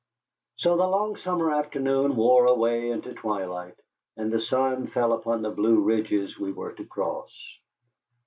So 0.55 0.77
the 0.77 0.87
long 0.87 1.15
summer 1.15 1.51
afternoon 1.51 2.15
wore 2.15 2.47
away 2.47 2.89
into 2.89 3.13
twilight, 3.13 3.75
and 4.17 4.31
the 4.33 4.39
sun 4.39 4.87
fell 4.87 5.15
behind 5.15 5.45
the 5.45 5.51
blue 5.51 5.79
ridges 5.79 6.39
we 6.39 6.51
were 6.51 6.73
to 6.73 6.85
cross. 6.85 7.31